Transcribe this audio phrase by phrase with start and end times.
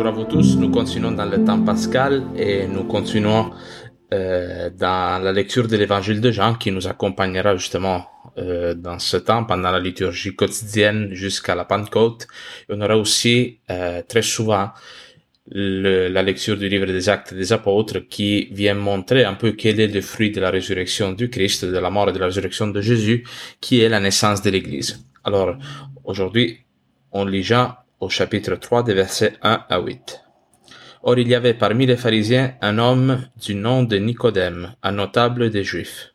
[0.00, 3.50] Bonjour à vous tous, nous continuons dans le temps pascal et nous continuons
[4.14, 8.06] euh, dans la lecture de l'évangile de Jean qui nous accompagnera justement
[8.38, 12.28] euh, dans ce temps pendant la liturgie quotidienne jusqu'à la Pentecôte.
[12.70, 14.70] on aura aussi euh, très souvent
[15.50, 19.80] le, la lecture du livre des actes des apôtres qui vient montrer un peu quel
[19.80, 22.68] est le fruit de la résurrection du Christ, de la mort et de la résurrection
[22.68, 23.22] de Jésus,
[23.60, 25.04] qui est la naissance de l'Église.
[25.24, 25.58] Alors,
[26.04, 26.60] aujourd'hui,
[27.12, 30.22] on lit Jean au chapitre 3 des versets 1 à 8.
[31.02, 35.50] Or il y avait parmi les pharisiens un homme du nom de Nicodème, un notable
[35.50, 36.12] des Juifs.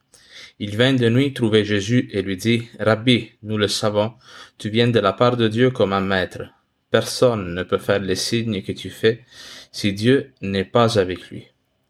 [0.57, 4.13] Il vint de nuit trouver Jésus et lui dit, Rabbi, nous le savons,
[4.57, 6.43] tu viens de la part de Dieu comme un maître.
[6.89, 9.23] Personne ne peut faire les signes que tu fais
[9.71, 11.47] si Dieu n'est pas avec lui.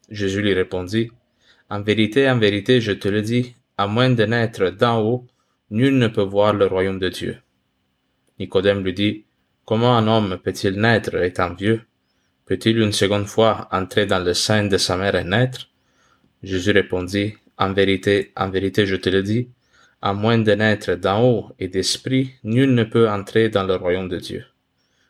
[0.10, 1.12] Jésus lui répondit,
[1.70, 5.28] En vérité, en vérité, je te le dis, à moins de naître d'en haut,
[5.70, 7.38] nul ne peut voir le royaume de Dieu.
[8.40, 9.25] Nicodème lui dit,
[9.66, 11.82] Comment un homme peut-il naître étant vieux?
[12.46, 15.70] Peut-il une seconde fois entrer dans le sein de sa mère et naître?
[16.44, 19.50] Jésus répondit, En vérité, en vérité, je te le dis,
[20.04, 24.08] à moins de naître d'en haut et d'esprit, nul ne peut entrer dans le royaume
[24.08, 24.46] de Dieu.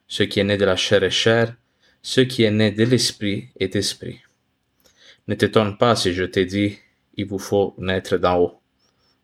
[0.08, 1.54] Ce qui est né de la chair est chair,
[2.02, 4.22] ce qui est né de l'esprit est esprit.
[5.28, 6.78] Ne t'étonne pas si je t'ai dit,
[7.18, 8.62] il vous faut naître d'en haut.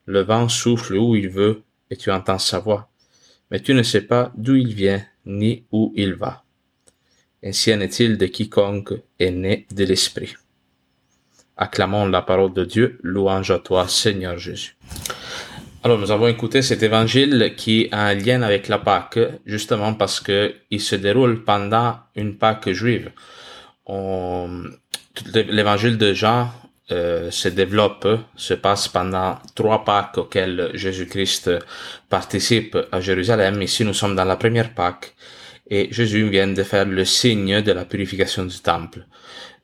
[0.08, 2.90] Le vent souffle où il veut et tu entends sa voix,
[3.50, 6.44] mais tu ne sais pas d'où il vient ni où il va.
[7.44, 10.36] Ainsi en est-il de quiconque est né de l'esprit?
[11.58, 14.76] Acclamons la parole de Dieu, louange à toi Seigneur Jésus.
[15.84, 20.20] Alors, nous avons écouté cet évangile qui a un lien avec la Pâque, justement parce
[20.20, 23.12] que il se déroule pendant une Pâque juive.
[25.34, 26.52] L'évangile de Jean
[26.92, 31.52] euh, se développe, se passe pendant trois Pâques auxquelles Jésus-Christ
[32.10, 33.62] participe à Jérusalem.
[33.62, 35.16] Ici, nous sommes dans la première Pâque
[35.70, 39.06] et Jésus vient de faire le signe de la purification du temple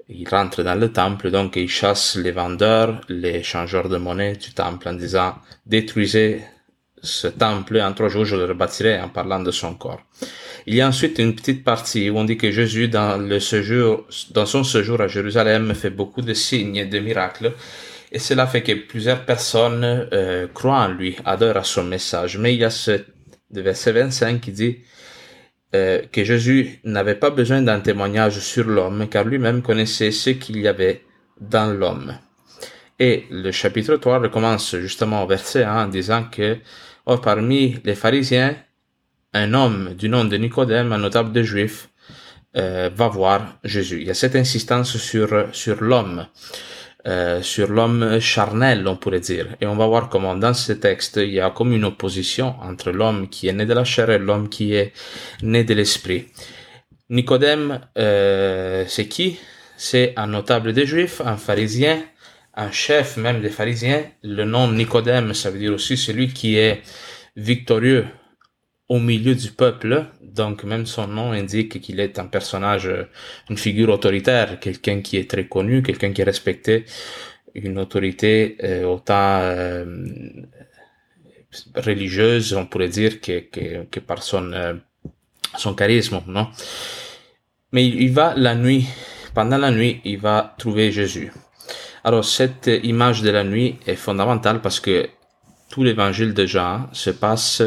[0.09, 4.53] il rentre dans le temple, donc il chasse les vendeurs, les changeurs de monnaie du
[4.53, 5.35] temple en disant
[5.66, 6.43] détruisez
[7.01, 10.01] ce temple en trois jours je le rebâtirai en parlant de son corps.
[10.69, 14.05] Il y a ensuite une petite partie où on dit que Jésus dans le séjour,
[14.31, 17.53] dans son séjour à Jérusalem fait beaucoup de signes et de miracles
[18.11, 22.38] et cela fait que plusieurs personnes euh, croient en lui, adorent à son message.
[22.38, 23.03] Mais il y a ce
[23.51, 24.79] verset 25 qui dit
[25.75, 30.59] euh, que Jésus n'avait pas besoin d'un témoignage sur l'homme, car lui-même connaissait ce qu'il
[30.59, 31.03] y avait
[31.39, 32.17] dans l'homme.
[32.99, 36.57] Et le chapitre 3 recommence justement au verset 1 en disant que
[37.05, 38.55] oh, parmi les pharisiens,
[39.37, 41.89] un homme du nom de Nicodème, un notable de Juifs,
[42.55, 44.01] euh, va voir Jésus.
[44.01, 46.27] Il y a cette insistance sur, sur l'homme.
[47.05, 49.47] Euh, sur l'homme charnel, on pourrait dire.
[49.61, 52.91] Et on va voir comment dans ce texte, il y a comme une opposition entre
[52.91, 54.91] l'homme qui est né de la chair et l'homme qui est
[55.41, 56.27] né de l'esprit.
[57.09, 59.39] Nicodème, euh, c'est qui?
[59.77, 62.03] C'est un notable des Juifs, un pharisien,
[62.55, 64.03] un chef même des pharisiens.
[64.23, 66.81] Le nom Nicodème, ça veut dire aussi celui qui est
[67.37, 68.05] victorieux
[68.89, 70.05] au milieu du peuple.
[70.21, 72.89] Donc même son nom indique qu'il est un personnage,
[73.49, 76.85] une figure autoritaire, quelqu'un qui est très connu, quelqu'un qui est respecté,
[77.55, 79.85] une autorité euh, autant euh,
[81.75, 84.73] religieuse, on pourrait dire, que, que, que par son, euh,
[85.57, 86.49] son charisme, non?
[87.71, 88.85] Mais il va la nuit,
[89.33, 91.31] pendant la nuit, il va trouver Jésus.
[92.03, 95.09] Alors cette image de la nuit est fondamentale parce que
[95.69, 97.61] tout l'évangile de Jean se passe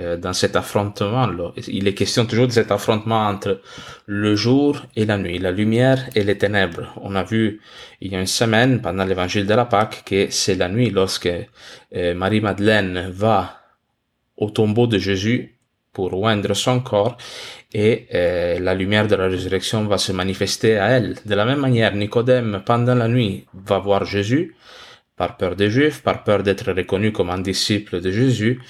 [0.00, 1.28] euh, dans cet affrontement.
[1.28, 1.52] Là.
[1.68, 3.60] Il est question toujours de cet affrontement entre
[4.06, 6.92] le jour et la nuit, la lumière et les ténèbres.
[7.00, 7.60] On a vu
[8.00, 11.28] il y a une semaine pendant l'évangile de la Pâque que c'est la nuit lorsque
[11.94, 13.60] euh, Marie-Madeleine va
[14.36, 15.58] au tombeau de Jésus
[15.92, 17.16] pour oindre son corps
[17.72, 21.14] et euh, la lumière de la résurrection va se manifester à elle.
[21.24, 24.56] De la même manière, Nicodème, pendant la nuit, va voir Jésus
[25.16, 28.60] par peur des Juifs, par peur d'être reconnu comme un disciple de Jésus,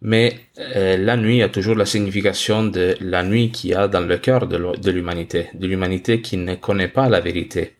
[0.00, 4.00] mais euh, la nuit a toujours la signification de la nuit qu'il y a dans
[4.00, 7.76] le cœur de l'humanité, de l'humanité qui ne connaît pas la vérité.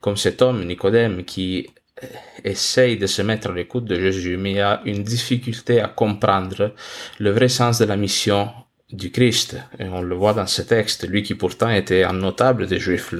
[0.00, 1.68] Comme cet homme, Nicodème, qui
[2.02, 2.06] euh,
[2.44, 6.74] essaye de se mettre à l'écoute de Jésus, mais a une difficulté à comprendre
[7.20, 8.50] le vrai sens de la mission
[8.90, 9.56] du Christ.
[9.78, 13.14] Et on le voit dans ce texte, lui qui pourtant était un notable des Juifs,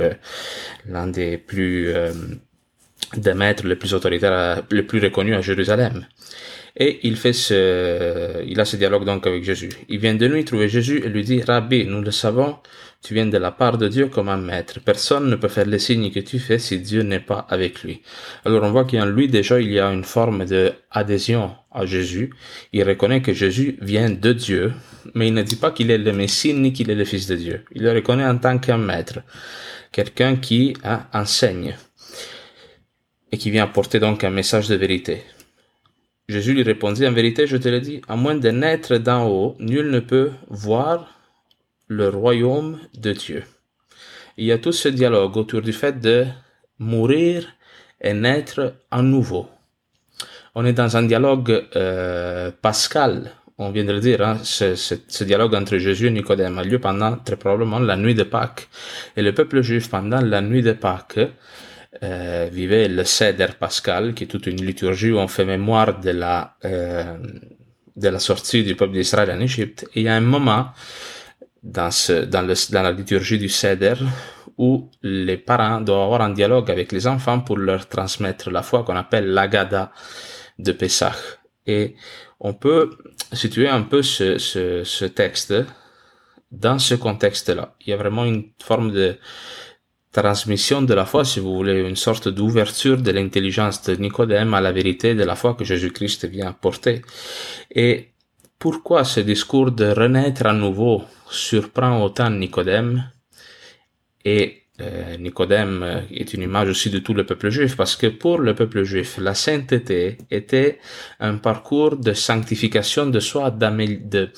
[0.86, 2.12] l'un des plus euh,
[3.16, 6.06] des maîtres les plus autoritaires, les plus reconnus à Jérusalem.
[6.76, 9.68] Et il fait ce, il a ce dialogue donc avec Jésus.
[9.88, 12.56] Il vient de nuit trouver Jésus et lui dit, Rabbi, nous le savons,
[13.02, 14.80] tu viens de la part de Dieu comme un maître.
[14.80, 18.00] Personne ne peut faire les signes que tu fais si Dieu n'est pas avec lui.
[18.44, 22.30] Alors on voit qu'en lui déjà il y a une forme de adhésion à Jésus.
[22.72, 24.72] Il reconnaît que Jésus vient de Dieu,
[25.14, 27.36] mais il ne dit pas qu'il est le Messie ni qu'il est le Fils de
[27.36, 27.64] Dieu.
[27.74, 29.18] Il le reconnaît en tant qu'un maître,
[29.90, 30.74] quelqu'un qui
[31.12, 31.76] enseigne
[33.32, 35.22] et qui vient apporter donc un message de vérité.
[36.28, 39.56] Jésus lui répondit, en vérité, je te le dis, à moins de naître d'en haut,
[39.58, 41.18] nul ne peut voir
[41.88, 43.44] le royaume de Dieu.
[44.36, 46.26] Il y a tout ce dialogue autour du fait de
[46.78, 47.46] mourir
[48.00, 49.48] et naître à nouveau.
[50.54, 55.24] On est dans un dialogue euh, pascal, on vient de le dire, hein, ce, ce,
[55.24, 58.68] dialogue entre Jésus et Nicodème a lieu pendant très probablement la nuit de Pâques.
[59.16, 61.20] Et le peuple juif, pendant la nuit de Pâques,
[62.02, 66.10] euh, vivait le Seder pascal, qui est toute une liturgie où on fait mémoire de
[66.10, 67.18] la, euh,
[67.96, 69.86] de la sortie du peuple d'Israël en Égypte.
[69.94, 70.68] Et il y a un moment
[71.62, 73.94] dans, ce, dans, le, dans la liturgie du Seder
[74.58, 78.84] où les parents doivent avoir un dialogue avec les enfants pour leur transmettre la foi
[78.84, 79.92] qu'on appelle l'agada
[80.58, 81.14] de Pessah.
[81.66, 81.94] Et
[82.40, 82.90] on peut
[83.32, 85.54] situer un peu ce, ce, ce texte
[86.50, 87.74] dans ce contexte-là.
[87.80, 89.16] Il y a vraiment une forme de
[90.12, 94.60] transmission de la foi, si vous voulez, une sorte d'ouverture de l'intelligence de Nicodème à
[94.60, 97.02] la vérité de la foi que Jésus-Christ vient apporter.
[97.70, 98.10] Et
[98.58, 103.10] pourquoi ce discours de renaître à nouveau surprend autant Nicodème?
[104.24, 108.38] Et euh, Nicodème est une image aussi de tout le peuple juif parce que pour
[108.38, 110.78] le peuple juif, la sainteté était
[111.20, 114.30] un parcours de sanctification de soi, de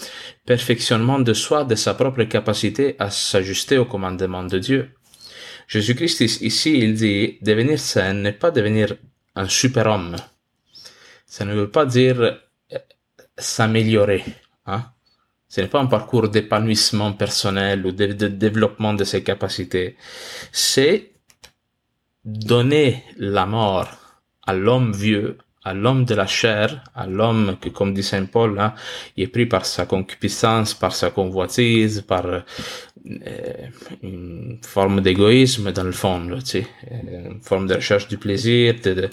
[0.47, 4.91] perfectionnement de soi, de sa propre capacité à s'ajuster au commandement de Dieu.
[5.67, 8.97] Jésus-Christ ici, il dit devenir saint n'est pas devenir
[9.35, 10.17] un super-homme.
[11.27, 12.79] Ça ne veut pas dire euh,
[13.37, 14.25] s'améliorer.
[14.67, 14.85] Hein?
[15.49, 19.97] Ce n'est pas un parcours d'épanouissement personnel ou de, de, développement de ses capacités.
[20.53, 21.13] C'est
[22.25, 23.89] donner la mort
[24.47, 28.59] à l'homme vieux à l'homme de la chair, à l'homme que, comme dit Saint Paul,
[28.59, 28.75] hein,
[29.17, 32.41] il est pris par sa concupiscence, par sa convoitise, par euh,
[34.03, 38.75] une forme d'égoïsme dans le fond, tu sais, euh, une forme de recherche du plaisir,
[38.83, 39.09] de,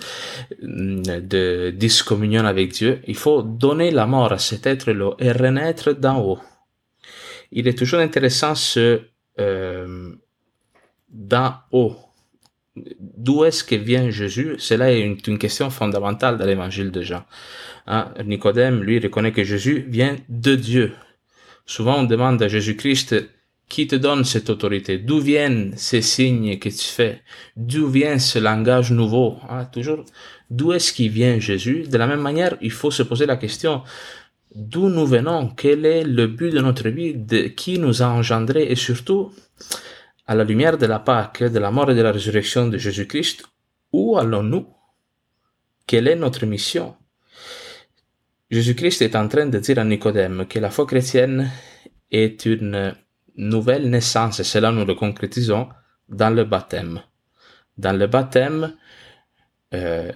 [0.62, 3.02] de, de discommunion avec Dieu.
[3.08, 6.40] Il faut donner la mort à cet être-là et renaître d'en haut.
[7.54, 9.02] Il est toujours intéressant ce
[9.40, 10.14] euh,
[11.10, 11.96] d'en haut
[13.00, 17.24] d'où est-ce que vient Jésus Cela est une, question fondamentale dans l'évangile de Jean.
[17.88, 18.14] Hein?
[18.26, 20.94] Nicodème, lui, reconnaît que Jésus vient de Dieu.
[21.66, 23.16] Souvent, on demande à Jésus-Christ,
[23.70, 24.98] qui te donne cette autorité?
[24.98, 27.22] D'où viennent ces signes que tu fais?
[27.56, 29.38] D'où vient ce langage nouveau?
[29.50, 29.66] Hein?
[29.66, 30.04] Toujours,
[30.50, 31.84] d'où est-ce qu'il vient Jésus?
[31.90, 33.84] De la même manière, il faut se poser la question,
[34.54, 35.50] d'où nous venons?
[35.56, 37.14] Quel est le but de notre vie?
[37.14, 38.68] De Qui nous a engendrés?
[38.70, 39.32] Et surtout,
[40.32, 43.44] à la lumière de la Pâque, de la mort et de la résurrection de Jésus-Christ,
[43.92, 44.66] où allons-nous?
[45.86, 46.96] Quelle est notre mission?
[48.50, 51.52] Jésus-Christ est en train de dire à Nicodème que la foi chrétienne
[52.12, 52.96] est une
[53.36, 55.68] nouvelle naissance, et cela nous le concrétisons
[56.08, 57.02] dans le baptême.
[57.78, 58.74] Dans le baptême,
[59.74, 60.14] euh,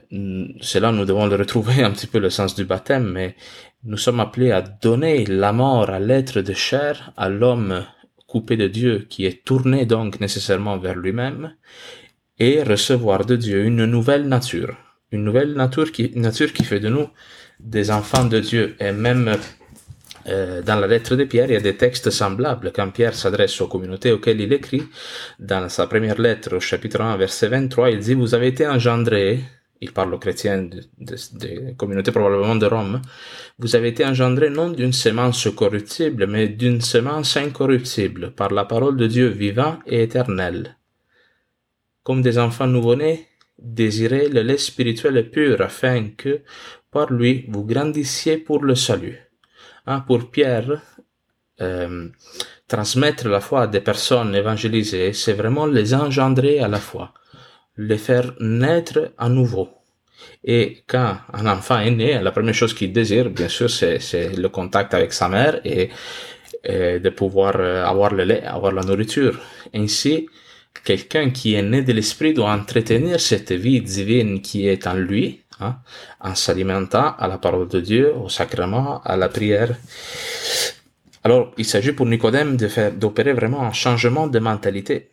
[0.62, 3.36] cela nous devons le retrouver un petit peu le sens du baptême, mais
[3.84, 7.86] nous sommes appelés à donner la mort à l'être de chair, à l'homme
[8.35, 11.43] coupé de Dieu, qui est tourné donc nécessairement vers lui-même,
[12.37, 14.75] et recevoir de Dieu une nouvelle nature,
[15.13, 17.07] une nouvelle nature qui, nature qui fait de nous
[17.61, 18.75] des enfants de Dieu.
[18.81, 19.37] Et même
[20.27, 23.61] euh, dans la lettre de Pierre, il y a des textes semblables quand Pierre s'adresse
[23.61, 24.83] aux communautés auxquelles il écrit.
[25.39, 29.39] Dans sa première lettre, au chapitre 1, verset 23, il dit, vous avez été engendrés
[29.82, 33.01] il parle aux chrétiens des communautés probablement de Rome,
[33.60, 38.98] vous avez été engendrés non d'une semence corruptible, mais d'une semence incorruptible, par la parole
[38.98, 40.77] de Dieu vivant et éternel.
[42.03, 43.27] Comme des enfants nouveau-nés,
[43.60, 46.41] désirez le lait spirituel pur, afin que,
[46.91, 49.20] par lui, vous grandissiez pour le salut.
[49.88, 50.82] Hein, pour Pierre,
[51.62, 52.08] euh,
[52.67, 57.13] transmettre la foi à des personnes évangélisées, c'est vraiment les engendrer à la foi
[57.77, 59.70] les faire naître à nouveau.
[60.44, 64.50] Et quand un enfant est né, la première chose qu'il désire, bien sûr, c'est le
[64.50, 65.89] contact avec sa mère et,
[66.67, 69.39] de pouvoir euh, avoir le lait, avoir la nourriture.
[69.72, 70.27] Ainsi,
[70.84, 75.44] quelqu'un qui est né de l'esprit doit entretenir cette vie divine qui est en lui,
[75.60, 75.77] hein,
[76.20, 79.75] en s'alimentant à la parole de Dieu, au sacrement, à la prière,
[81.24, 85.10] Alors, il s'agit pour Nicodème de faire, d'opérer vraiment un changement de mentalité.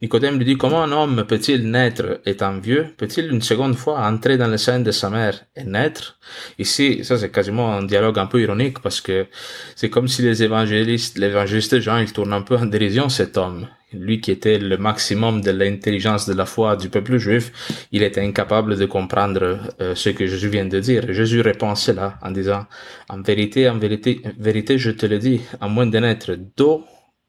[0.00, 2.86] Nicodème lui dit comment un homme peut-il naître étant vieux?
[2.96, 6.20] Peut-il une seconde fois entrer dans le sein de sa mère et naître?
[6.60, 9.26] Ici, ça c'est quasiment un dialogue un peu ironique parce que
[9.74, 13.66] c'est comme si les évangélistes, l'évangéliste Jean, il tourne un peu en dérision cet homme.
[13.92, 17.50] Lui qui était le maximum de l'intelligence de la foi du peuple juif,
[17.90, 21.12] il était incapable de comprendre euh, ce que Jésus vient de dire.
[21.12, 22.66] Jésus répond cela en disant,
[23.08, 26.84] en vérité, en vérité, en vérité, je te le dis, à moins de naître d'eau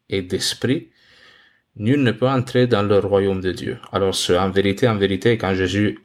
[0.07, 0.89] et d'esprit,
[1.79, 3.77] nul ne peut entrer dans le royaume de Dieu.
[3.91, 5.99] Alors, ce, en vérité, en vérité, quand Jésus,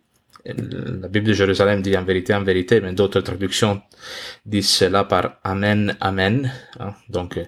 [0.45, 3.83] la Bible de Jérusalem dit en vérité, en vérité, mais d'autres traductions
[4.47, 6.53] disent cela par Amen, Amen.
[6.79, 6.95] Hein.
[7.09, 7.45] Donc, euh,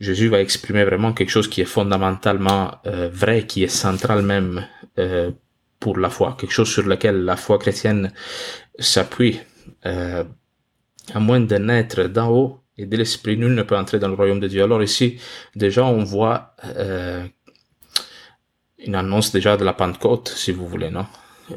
[0.00, 4.66] Jésus va exprimer vraiment quelque chose qui est fondamentalement euh, vrai, qui est central même
[4.98, 5.30] euh,
[5.78, 8.12] pour la foi, quelque chose sur lequel la foi chrétienne
[8.78, 9.40] s'appuie.
[9.84, 14.14] à moins de naître d'en haut et de l'esprit, nul ne peut entrer dans le
[14.14, 14.62] royaume de Dieu.
[14.62, 15.18] Alors ici,
[15.56, 16.54] déjà, on voit
[18.86, 21.06] une annonce déjà de la Pentecôte, si vous voulez, non?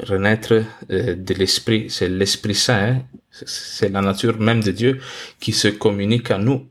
[0.02, 0.54] Renaître
[0.90, 3.02] euh, de l'Esprit, c'est l'Esprit Saint, hein?
[3.30, 5.00] c'est la nature même de Dieu
[5.40, 6.68] qui se communique à nous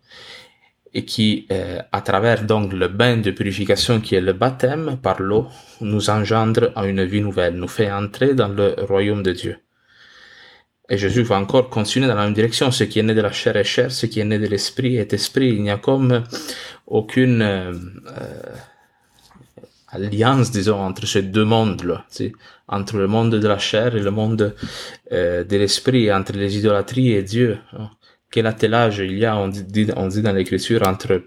[0.94, 5.22] et qui, euh, à travers donc le bain de purification qui est le baptême par
[5.22, 5.48] l'eau,
[5.82, 9.58] nous engendre à une vie nouvelle, nous fait entrer dans le royaume de Dieu.
[10.90, 12.70] Et Jésus va encore continuer dans la même direction.
[12.70, 14.98] Ce qui est né de la chair est chair, ce qui est né de l'esprit
[14.98, 15.48] est esprit.
[15.48, 16.24] Il n'y a comme
[16.86, 17.74] aucune euh,
[19.94, 22.06] alliance, disons, entre ces deux mondes-là,
[22.68, 24.56] entre le monde de la chair et le monde
[25.12, 27.60] euh, de l'esprit, entre les idolâtries et Dieu.
[27.74, 27.90] Hein.
[28.32, 31.22] Quel attelage il y a, on dit, on dit dans l'écriture, entre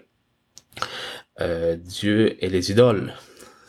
[1.41, 3.13] euh, Dieu et les idoles.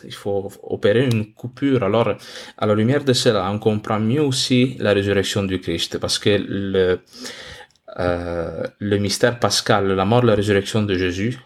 [0.03, 1.83] Il faut opérer une coupure.
[1.83, 2.15] Alors,
[2.57, 6.29] à la lumière de cela, on comprend mieux aussi la résurrection du Christ, parce que
[6.39, 6.99] le,
[7.99, 11.37] euh, le mystère pascal, la mort, la résurrection de Jésus,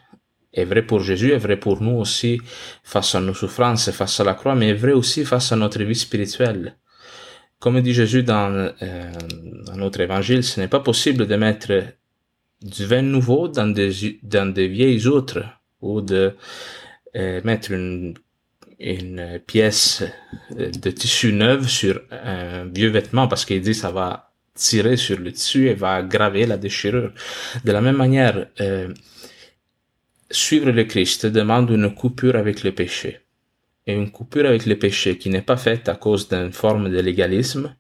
[0.53, 2.41] est vrai pour Jésus, est vrai pour nous aussi
[2.83, 5.81] face à nos souffrances, face à la croix, mais est vrai aussi face à notre
[5.83, 6.75] vie spirituelle.
[7.59, 9.11] Comme dit Jésus dans, euh,
[9.65, 11.83] dans notre évangile, ce n'est pas possible de mettre
[12.61, 15.43] du vin nouveau dans des, dans des vieilles outres
[15.81, 16.35] ou de
[17.15, 18.15] euh, mettre une,
[18.79, 20.03] une pièce
[20.51, 25.31] de tissu neuve sur un vieux vêtement parce qu'il dit ça va tirer sur le
[25.31, 27.11] tissu et va aggraver la déchirure.
[27.63, 28.89] De la même manière, euh,
[30.31, 33.19] Suivre le Christ demande une coupure avec le péché.
[33.85, 36.99] Et une coupure avec le péché qui n'est pas faite à cause d'une forme de
[36.99, 37.75] légalisme,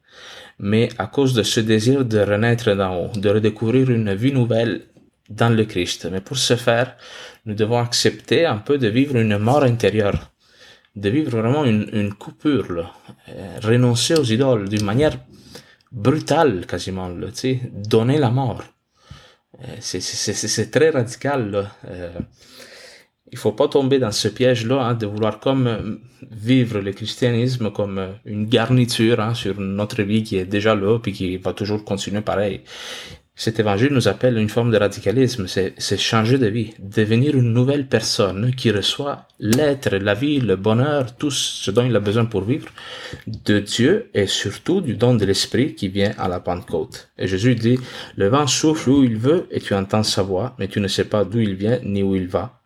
[0.59, 4.81] mais à cause de ce désir de renaître d'en haut, de redécouvrir une vie nouvelle
[5.29, 6.09] dans le Christ.
[6.11, 6.97] Mais pour ce faire,
[7.45, 10.31] nous devons accepter un peu de vivre une mort intérieure,
[10.95, 12.93] de vivre vraiment une, coupure.
[13.29, 15.17] Euh, renoncer aux idoles d'une manière
[15.91, 17.27] brutale quasiment, là,
[17.73, 18.63] donner la mort.
[19.63, 21.51] Euh, c'est très radical.
[21.51, 21.71] Là.
[21.87, 22.09] Euh,
[23.31, 25.95] il faut pas tomber dans ce piège-là hein, de vouloir comme euh,
[26.29, 30.99] vivre le christianisme comme euh, une garniture hein, sur notre vie qui est déjà là
[31.05, 32.61] et qui va toujours continuer pareil
[33.33, 37.87] cet évangile nous appelle une forme de radicalisme, c'est changer de vie, devenir une nouvelle
[37.87, 42.43] personne qui reçoit l'être, la vie, le bonheur, tout ce dont il a besoin pour
[42.43, 42.67] vivre
[43.25, 47.09] de Dieu et surtout du don de l'Esprit qui vient à la Pentecôte.
[47.17, 47.79] Et Jésus dit,
[48.15, 51.05] le vent souffle où il veut et tu entends sa voix, mais tu ne sais
[51.05, 52.61] pas d'où il vient ni où il va.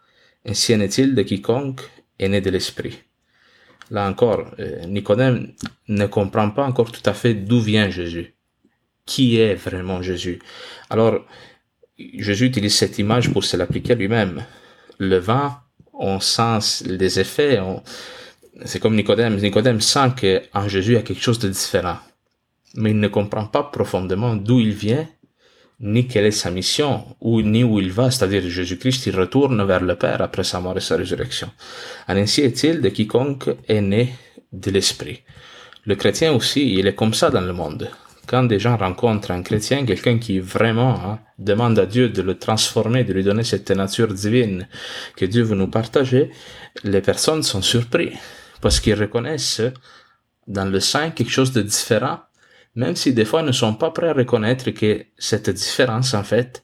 [0.45, 1.81] Ainsi en est-il de quiconque
[2.19, 2.99] est né de l'Esprit.
[3.91, 5.53] Là encore, euh, Nicodème
[5.87, 8.34] ne comprend pas encore tout à fait d'où vient Jésus
[9.05, 10.39] qui est vraiment Jésus.
[10.89, 11.25] Alors,
[11.97, 14.43] Jésus utilise cette image pour se l'appliquer lui-même.
[14.97, 15.59] Le vin,
[15.93, 17.59] on sent les effets,
[18.65, 19.37] c'est comme Nicodème.
[19.37, 21.97] Nicodème sent qu'en Jésus, il y a quelque chose de différent.
[22.75, 25.07] Mais il ne comprend pas profondément d'où il vient,
[25.79, 29.81] ni quelle est sa mission, ou ni où il va, c'est-à-dire Jésus-Christ, il retourne vers
[29.81, 31.49] le Père après sa mort et sa résurrection.
[32.07, 34.13] Ainsi est-il de quiconque est né
[34.51, 35.21] de l'Esprit.
[35.85, 37.89] Le chrétien aussi, il est comme ça dans le monde
[38.27, 42.37] quand des gens rencontrent un chrétien, quelqu'un qui vraiment hein, demande à Dieu de le
[42.37, 44.67] transformer, de lui donner cette nature divine
[45.15, 46.31] que Dieu veut nous partager,
[46.83, 48.13] les personnes sont surpris
[48.61, 49.61] parce qu'ils reconnaissent
[50.47, 52.19] dans le sein quelque chose de différent,
[52.75, 56.23] même si des fois ils ne sont pas prêts à reconnaître que cette différence en
[56.23, 56.63] fait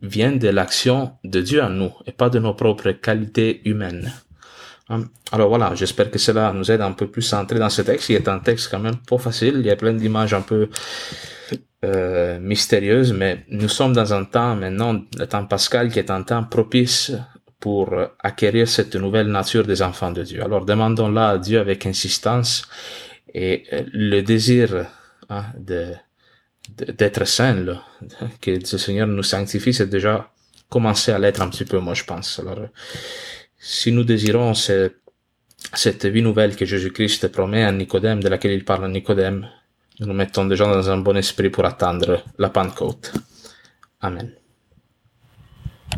[0.00, 4.12] vient de l'action de Dieu en nous et pas de nos propres qualités humaines.
[4.90, 7.80] Hum, alors voilà, j'espère que cela nous aide un peu plus à entrer dans ce
[7.82, 10.42] texte, qui est un texte quand même pas facile, il y a plein d'images un
[10.42, 10.68] peu
[11.84, 16.22] euh, mystérieuses, mais nous sommes dans un temps maintenant, le temps pascal, qui est un
[16.22, 17.12] temps propice
[17.60, 20.42] pour acquérir cette nouvelle nature des enfants de Dieu.
[20.42, 22.68] Alors demandons-la à Dieu avec insistance
[23.32, 24.86] et le désir
[25.30, 25.94] hein, de
[26.76, 27.82] d'être saint, là,
[28.40, 30.30] que le Seigneur nous sanctifie, c'est déjà
[30.70, 32.38] commencer à l'être un petit peu, moi je pense.
[32.38, 32.68] Alors,
[33.66, 38.84] si nous désirons cette vie nouvelle que Jésus-Christ promet à Nicodème, de laquelle il parle
[38.84, 39.48] à Nicodème,
[40.00, 43.14] nous nous mettons déjà dans un bon esprit pour attendre la Pentecôte.
[44.02, 44.30] Amen.